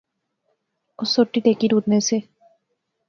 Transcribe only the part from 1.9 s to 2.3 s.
سے